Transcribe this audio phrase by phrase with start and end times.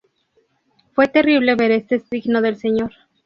[0.93, 2.91] Fue terrible ver este signo del Señor.